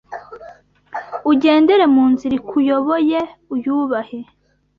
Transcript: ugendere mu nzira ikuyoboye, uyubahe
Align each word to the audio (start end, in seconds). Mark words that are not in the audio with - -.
ugendere 1.31 1.85
mu 1.93 2.03
nzira 2.11 2.33
ikuyoboye, 2.39 3.19
uyubahe 3.53 4.19